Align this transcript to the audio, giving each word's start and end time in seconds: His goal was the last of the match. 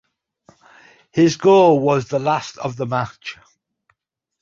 His 1.11 1.37
goal 1.37 1.79
was 1.79 2.07
the 2.07 2.17
last 2.17 2.57
of 2.57 2.75
the 2.75 2.87
match. 2.87 3.37